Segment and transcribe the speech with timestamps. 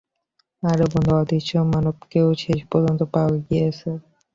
[0.63, 3.89] আরে বন্ধু, অদৃশ্য মানবকেও শেষ পর্যন্ত পাওয়া গিয়েছে।